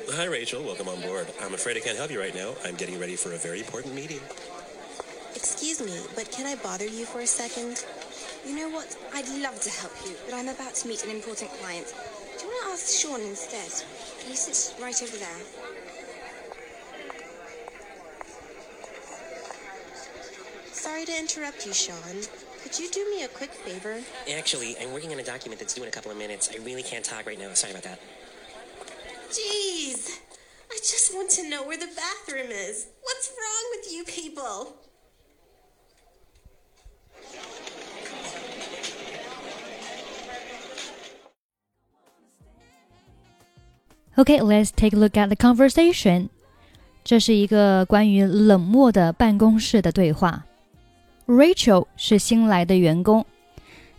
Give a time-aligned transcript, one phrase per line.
[0.10, 0.64] Hi, Rachel.
[0.64, 1.28] Welcome on board.
[1.42, 2.54] I'm afraid I can't help you right now.
[2.66, 4.20] I'm getting ready for a very important meeting.
[5.36, 7.86] Excuse me, but can I bother you for a second?
[8.46, 8.98] You know what?
[9.14, 11.94] I'd love to help you, but I'm about to meet an important client.
[12.38, 13.72] Do you want to ask Sean instead?
[14.28, 15.42] He sits right over there.
[20.74, 21.96] Sorry to interrupt you, Sean.
[22.64, 24.02] Could you do me a quick favor?
[24.38, 26.50] Actually, I'm working on a document that's due in a couple of minutes.
[26.54, 27.54] I really can't talk right now.
[27.54, 28.00] Sorry about that.
[29.32, 30.20] Jeez!
[30.70, 30.78] I
[31.11, 32.87] just want to know where the bathroom is.
[33.03, 34.77] What's wrong with you people?
[44.17, 46.29] Okay, let's take a look at the conversation.
[47.03, 50.47] 这是一个关于冷漠的办公室的对话。
[51.27, 53.27] Rachel 是新来的员工，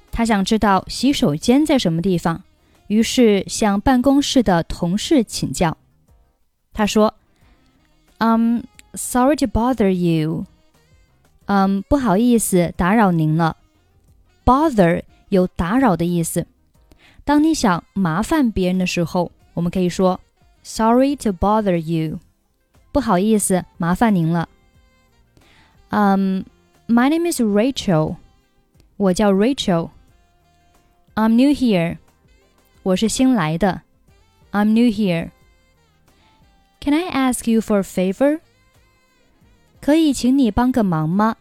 [0.09, 2.43] 她想知道洗手间在什么地方，
[2.87, 5.77] 于是向办公室的同事请教。
[6.73, 8.61] 她说：“Um,
[8.93, 10.45] sorry to bother you.
[11.45, 13.57] 嗯，不好意思打扰您了。
[14.43, 16.45] Bother 有打扰的意思。
[17.23, 20.19] 当你想麻烦别人的时候，我们可以说
[20.63, 22.19] Sorry to bother you，
[22.91, 24.47] 不好意思麻烦您了。
[25.89, 26.45] 嗯、
[26.87, 28.17] um,，My name is Rachel，
[28.97, 31.97] 我叫 Rachel。I'm new here，
[32.83, 33.81] 我是新来的。
[34.51, 35.31] I'm new here。
[36.81, 38.39] Can I ask you for a favor？
[39.81, 41.37] 可以请你帮个忙吗？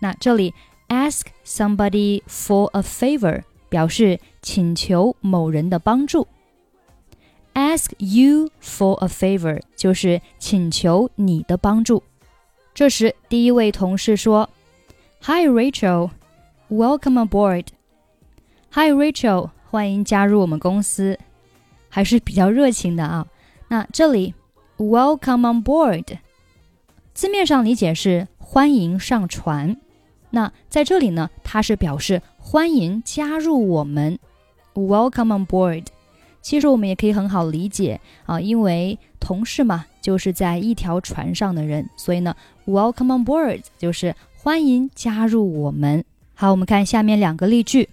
[0.00, 0.54] 那这里
[0.88, 6.28] ask somebody for a favor 表示请求某人的帮助。
[7.54, 12.02] Ask you for a favor 就是请求你的帮助。
[12.74, 14.50] 这时，第一位同事说：“
[15.22, 16.10] Hi Rachel,
[16.68, 17.66] welcome aboard.
[18.72, 21.16] Hi Rachel，欢迎加入我们公司，
[21.88, 23.28] 还是比较热情的啊。
[23.71, 24.33] 那这里
[24.77, 26.17] welcome on board，
[27.13, 29.77] 字面上理解是欢迎上船。
[30.31, 34.17] 那在这里呢，它是表示欢迎加入我们
[34.73, 35.85] ，welcome on board。
[36.41, 46.03] 其实我们也可以很好理解啊，因为同事嘛，就是在一条船上的人，所以呢，welcome on board 就是欢迎加入我们。
[46.33, 47.87] 好，我们看下面两个例句。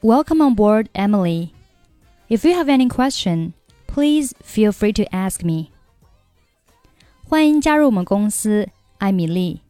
[0.00, 1.50] Welcome on board, Emily.
[2.28, 3.52] If you have any question,
[3.95, 5.69] please feel free to ask me.
[7.27, 9.61] 欢迎加入我们公司，艾米丽。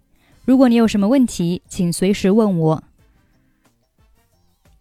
[0.46, 2.84] 如果你有什么问题，请随时问我。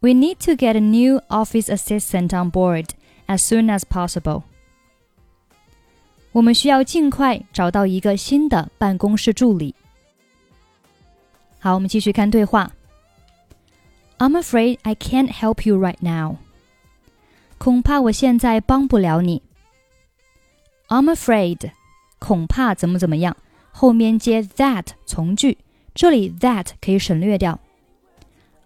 [0.01, 2.89] We need to get a new office assistant on board
[3.27, 4.45] as soon as possible.
[6.33, 9.75] 我们需要尽快找到一个新的办公室助理。
[11.59, 12.73] 好，我们继续看对话。
[14.19, 16.37] I'm afraid I can't help you right now.
[17.65, 19.43] 恐怕我现在帮不了你。
[20.89, 21.73] I'm afraid，
[22.19, 23.37] 恐怕怎么怎么样，
[23.71, 25.59] 后面接 that 从句，
[25.95, 27.61] 这里 that 可以省略掉。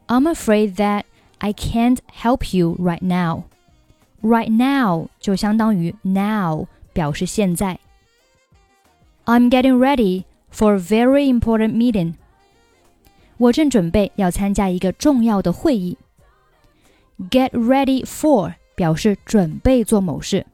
[0.06, 1.04] I'm afraid that
[1.38, 3.44] I can't help you right now.
[4.22, 7.78] Right now 就相当于 now，表示现在。
[9.26, 12.14] I'm getting ready for a very important meeting.
[13.36, 15.98] 我正准备要参加一个重要的会议。
[17.30, 20.46] Get ready for 表示准备做某事。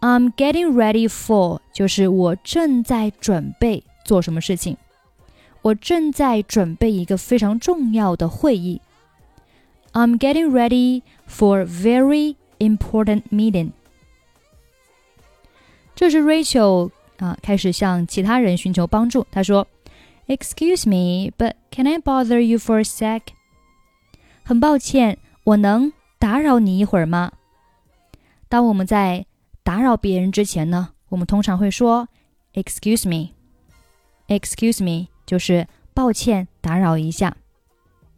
[0.00, 4.76] I'm getting ready for 就是我正在准备做什么事情。
[5.62, 8.80] 我正在准备一个非常重要的会议。
[9.92, 13.72] I'm getting ready for a very important meeting.
[15.96, 19.26] 这时 Rachel 啊开始向其他人寻求帮助。
[19.32, 23.22] 她说：“Excuse me, but can I bother you for a sec？”
[24.44, 25.92] 很抱歉，我能
[26.23, 27.33] 打扰你一会儿吗？
[28.47, 29.25] 当我们在
[29.61, 32.07] 打扰别人之前呢，我们通常会说
[32.53, 33.33] “Excuse me,
[34.29, 37.35] excuse me”，就是抱歉，打扰一下。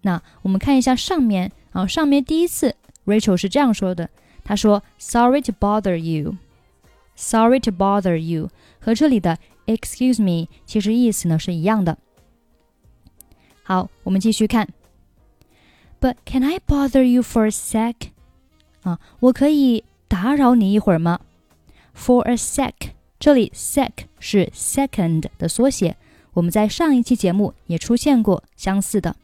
[0.04, 2.75] 那我们看一下上面啊，上面第一次
[3.07, 4.12] Rachel 是这样说的，
[4.44, 6.38] 她说 “Sorry to bother you”。
[7.16, 11.98] Sorry to bother you 和这里的 Excuse me 其实意思呢是一样的。
[13.63, 14.69] 好，我们继续看。
[16.05, 18.11] But can I bother you for a sec？
[18.82, 21.20] 啊，我可以打扰你一会儿吗
[21.94, 25.96] for a sec，这里 sec 是 second 的缩写，
[26.32, 29.14] 我们在上一期节目也出现过相似的。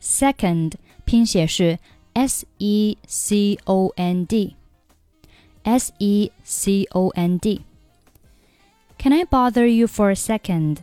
[0.00, 0.74] second
[1.04, 1.78] 拼写是
[2.12, 10.10] s e c o n d，s e c o n d。Can I bother you for
[10.10, 10.78] a second?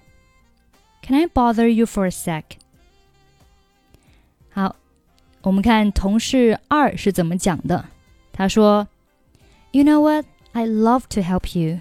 [1.01, 2.57] Can I bother you for a sec?
[5.43, 7.85] 我们看同事二是怎么讲的。
[8.32, 8.87] 他说
[9.73, 10.26] ：“You know what?
[10.52, 11.81] I love to help you.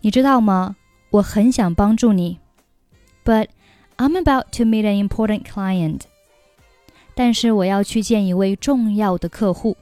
[0.00, 0.76] 你知道吗？
[1.10, 2.38] 我很想帮助你。
[3.24, 3.48] But
[3.96, 6.02] I'm about to meet an important client.
[7.14, 9.76] 但是我要去见一位重要的客户。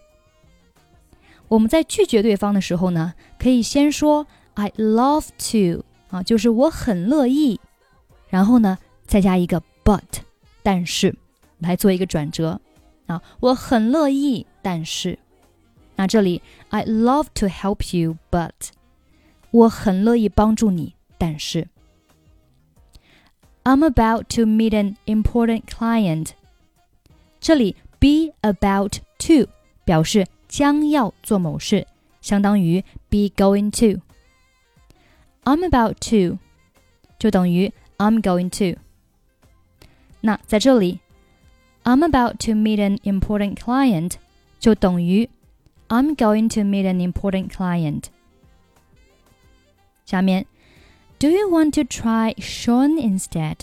[1.48, 7.60] 我们在拒绝对方的时候呢，可以先说 I love to 啊，就是我很乐意，
[8.28, 10.00] 然后呢再加一个 but，
[10.62, 11.14] 但是
[11.59, 12.59] 来做一个转折
[13.07, 15.17] 啊，我很乐意，但是。
[15.95, 18.69] 那这里，I love to help you，but
[19.51, 21.67] 我很乐意帮助你，但是
[23.63, 26.29] I'm about to meet an important client。
[27.41, 29.49] 这里 be about to
[29.83, 31.85] 表示将要做某事，
[32.21, 36.37] 相当于 be going to。I'm about to
[37.17, 38.79] 就等于 I'm going to。
[40.21, 41.01] 那在这里
[41.83, 44.13] ，I'm about to meet an important client
[44.59, 45.29] 就等于
[45.87, 48.05] I'm going to meet an important client。
[50.05, 50.45] 下面，
[51.19, 53.57] Do you want to try Sean instead？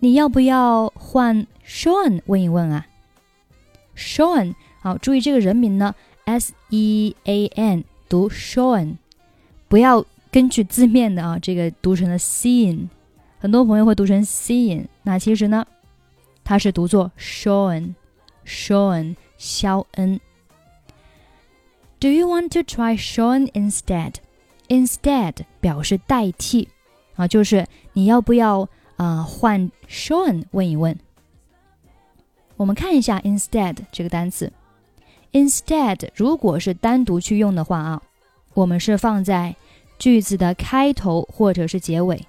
[0.00, 2.86] 你要不要换 Sean 问一问啊？
[3.96, 5.94] Sean，好，注意这个人名呢，
[6.24, 8.96] S E A N 读 Sean，
[9.68, 12.88] 不要根据字面的啊，这个读成了 Sean，
[13.38, 15.66] 很多朋友会读成 Sean，那其实呢，
[16.51, 20.19] 它是读作 Sean，Sean，肖恩。
[21.97, 24.15] Do you want to try Sean instead?
[24.67, 26.67] Instead 表示代替
[27.15, 28.67] 啊，就是你要不要
[28.97, 30.99] 啊换 Sean 问一问。
[32.57, 34.51] 我们看一下 instead 这个单词。
[35.31, 38.01] Instead 如果是单独去用的话啊，
[38.53, 39.55] 我们是放在
[39.97, 42.21] 句子的开头或者是结尾。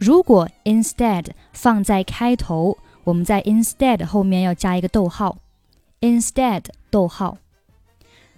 [0.00, 5.36] 如果 instead 放在开头，我们在 instead 后面要加一个逗号。
[6.00, 7.36] Instead 逗号。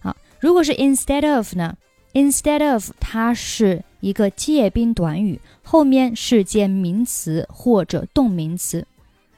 [0.01, 1.77] 好如果是 instead of 呢
[2.15, 8.85] ？instead of 它是一个介宾短语，后面是接名词或者动名词。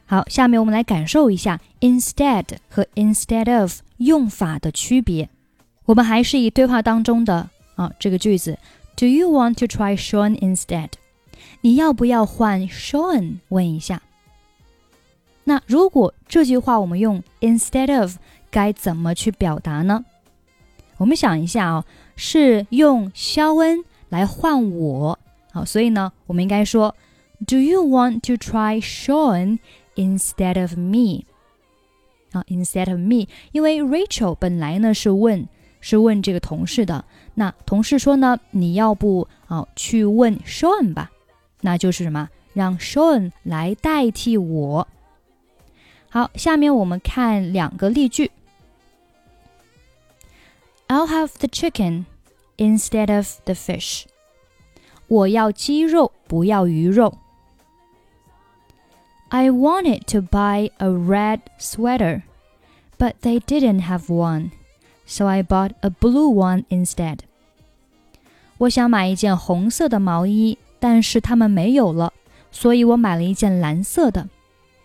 [0.07, 5.29] 好，下面我们来感受一下 instead 和 instead of 用法的区别。
[5.85, 8.59] 我们还是以对话当中的啊这个句子
[8.97, 10.89] ：Do you want to try Sean instead？
[11.65, 13.39] 你要不要换 Sean？
[13.49, 14.03] 问一下。
[15.45, 18.17] 那如果这句话我们用 instead of，
[18.51, 20.05] 该怎么去表达呢？
[20.99, 21.85] 我们想一下啊，
[22.17, 25.19] 是用肖恩来换我，
[25.53, 26.95] 好，所以呢，我们应该说
[27.47, 29.59] ，Do you want to try Sean
[29.95, 31.25] instead of me？
[32.33, 35.49] 啊，instead of me，因为 Rachel 本来呢是问
[35.81, 41.11] 是问这个同事的，那同事说呢，你要不啊去问 Sean 吧？
[41.64, 44.88] 那就是什么，让 Sean 来代替我。
[46.10, 48.32] 好，下面我们看两个例句。
[50.88, 52.06] I'll have the chicken
[52.58, 54.06] instead of the fish.
[55.08, 57.18] 我要鸡肉，不要鱼肉。
[59.30, 62.24] I wanted to buy a red sweater,
[62.98, 64.50] but they didn't have one,
[65.06, 67.20] so I bought a blue one instead.
[68.58, 72.13] 我想买一件红色的毛衣， 但是他们没有了，
[72.51, 74.29] 所以我买了一件蓝色的。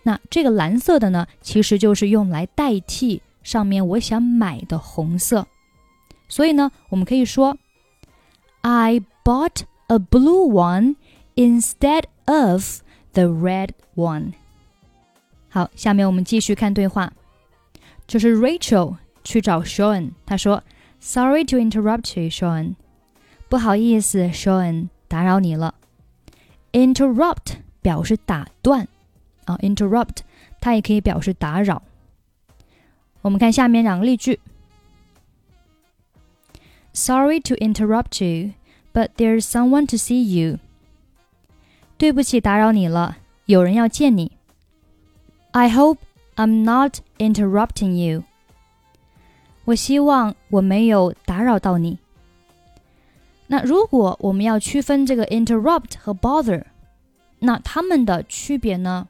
[0.04, 5.46] 那这个蓝色的呢，其实就是用来代替上面我想买的红色。
[6.30, 7.58] 所以呢，我们可以说
[8.62, 10.96] ，I bought a blue one
[11.36, 12.80] instead of
[13.12, 14.32] the red one。
[15.50, 17.12] 好，下面我们继续看对话。
[18.08, 20.64] 这是 Rachel 去找 Sean，他说
[21.02, 22.76] ：“Sorry to interrupt you, Sean。”
[23.50, 25.76] 不好意思，Sean，打扰你了。
[26.73, 28.89] Interrupt 表示打断
[29.45, 30.19] 啊，interrupt
[30.61, 31.83] 它也可以表示打扰。
[33.23, 34.41] 我们看下面两个例句。
[36.93, 38.53] Sorry to interrupt you,
[38.93, 40.59] but there's someone to see you.
[41.97, 44.33] 对不起，打扰你了，有人要见你。
[45.53, 45.99] I hope
[46.37, 48.25] I'm not interrupting you.
[49.65, 51.99] 我希望我没有打扰到你。
[53.52, 56.64] 那如果我们要区分这个 interrupt 和 bother，
[57.40, 59.08] 那它们的区别呢，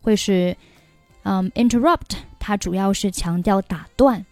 [0.00, 0.56] 会是，
[1.24, 4.24] 嗯，interrupt 它主要是强调打断。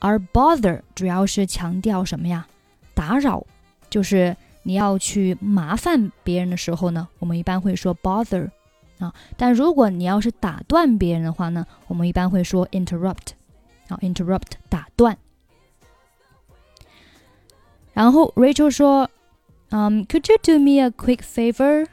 [0.00, 2.44] 而 bother 主要是强调什么呀？
[2.92, 3.46] 打扰，
[3.88, 8.50] 就是你要去麻烦别人的时候呢，我们一般会说 bother
[8.98, 9.14] 啊。
[9.36, 13.28] 但如果你要是打断别人的话呢，我们一般会说 interrupt
[13.86, 15.16] 啊，interrupt 打断。
[17.93, 19.09] 然后 Rachel 说，
[19.69, 21.87] 嗯，Could you do me a quick favor？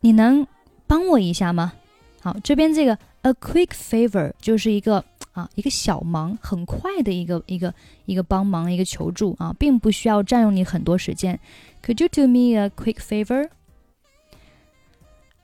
[0.00, 0.46] 你能
[0.86, 1.72] 帮我一下吗？
[2.20, 7.72] 好，这边这个 a quick favor 就是一个啊一个小忙，很快的一个一个
[8.04, 11.38] 一个帮忙，一个求助啊，并不需要占用你很多时间。
[11.82, 13.48] Could you do me a quick favor?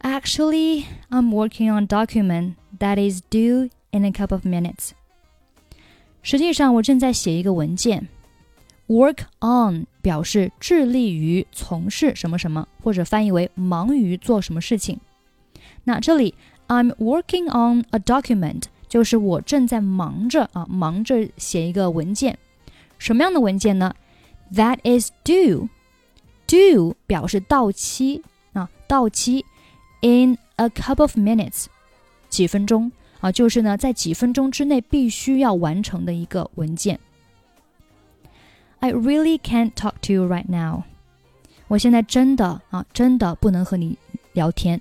[0.01, 4.91] Actually, I'm working on a document that is due in a couple of minutes.
[6.23, 8.09] 实际上，我正在写一个文件。
[8.88, 15.00] Work on 表示致力于从事什么什么，或者翻译为忙于做什么事情。
[15.84, 16.34] 那这里
[16.68, 22.38] I'm working on a document 就是我正在忙着啊，忙着写一个文件。
[22.98, 23.94] 什么样的文件呢
[24.54, 25.68] ？That is due。
[26.48, 29.46] due 表示到期啊，到期。
[30.02, 31.66] In a couple of minutes，
[32.30, 37.00] 几分钟啊，就是呢，在几分钟之内必须要完成的一个文件。
[38.80, 40.84] I really can't talk to you right now。
[41.68, 43.98] 我现在真的啊，真的不能和你
[44.34, 44.80] 聊天。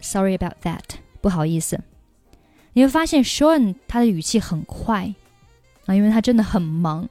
[0.00, 0.82] Sorry about that，
[1.20, 1.80] 不好意思。
[2.72, 5.14] 你会发现 Sean 他的语气很快
[5.86, 7.08] 啊，因为他真的很忙。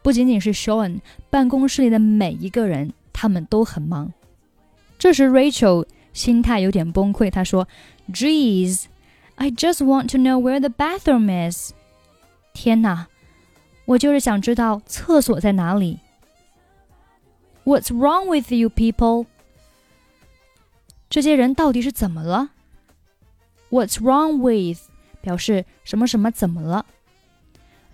[0.00, 4.12] 不仅仅是 Sean，办公室里的每一个人他们都很忙。
[4.98, 7.66] 这时 Rachel 心态有点崩溃，她说
[8.12, 8.84] ：“Geez,
[9.34, 11.72] I just want to know where the bathroom is。”
[12.54, 13.08] 天哪！
[13.84, 15.98] 我就是想知道厕所在哪里。
[17.64, 19.26] What's wrong with you people？
[21.08, 22.50] 这些人到底是怎么了
[23.70, 24.80] ？What's wrong with
[25.20, 26.86] 表示什么什么怎么了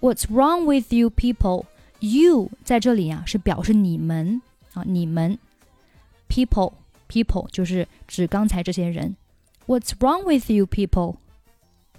[0.01, 4.41] ？What's wrong with you people？You 在这里啊是表示你们
[4.73, 5.39] 啊你们
[6.29, 6.75] ，people
[7.09, 9.17] people 就是指刚才这些人。
[9.67, 11.17] What's wrong with you people？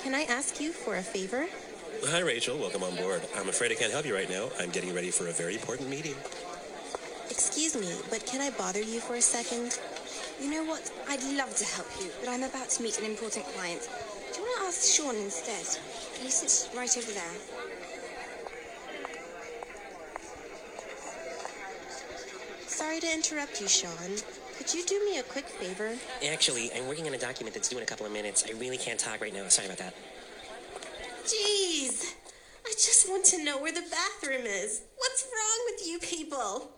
[0.05, 1.47] Can I ask you for a favor?
[2.07, 2.59] Hi, Rachel.
[2.59, 3.23] Welcome on board.
[3.37, 4.49] I'm afraid I can't help you right now.
[4.59, 6.15] I'm getting ready for a very important meeting.
[7.31, 9.79] Excuse me, but can I bother you for a second?
[10.41, 10.91] You know what?
[11.09, 13.89] I'd love to help you, but I'm about to meet an important client.
[14.76, 15.82] ask Sean instead?
[16.22, 17.24] He sits right over there.
[22.68, 23.92] Sorry to interrupt you, Sean.
[24.58, 25.96] Could you do me a quick favor?
[26.30, 28.44] Actually, I'm working on a document that's due in a couple of minutes.
[28.48, 29.48] I really can't talk right now.
[29.48, 29.94] Sorry about that.
[31.24, 32.14] Jeez,
[32.66, 34.82] I just want to know where the bathroom is.
[34.98, 36.70] What's wrong with you people?